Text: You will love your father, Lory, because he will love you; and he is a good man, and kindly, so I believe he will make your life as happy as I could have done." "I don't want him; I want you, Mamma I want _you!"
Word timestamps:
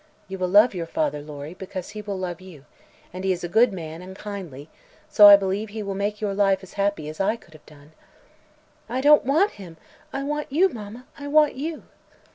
You 0.27 0.39
will 0.39 0.47
love 0.47 0.73
your 0.73 0.87
father, 0.87 1.21
Lory, 1.21 1.53
because 1.53 1.89
he 1.91 2.01
will 2.01 2.17
love 2.17 2.41
you; 2.41 2.65
and 3.13 3.23
he 3.23 3.31
is 3.31 3.43
a 3.43 3.47
good 3.47 3.71
man, 3.71 4.01
and 4.01 4.15
kindly, 4.15 4.67
so 5.07 5.27
I 5.27 5.35
believe 5.35 5.69
he 5.69 5.83
will 5.83 5.93
make 5.93 6.19
your 6.19 6.33
life 6.33 6.63
as 6.63 6.73
happy 6.73 7.07
as 7.07 7.19
I 7.19 7.35
could 7.35 7.53
have 7.53 7.67
done." 7.67 7.91
"I 8.89 8.99
don't 8.99 9.25
want 9.27 9.51
him; 9.61 9.77
I 10.11 10.23
want 10.23 10.51
you, 10.51 10.69
Mamma 10.69 11.05
I 11.19 11.27
want 11.27 11.55
_you!" 11.55 11.83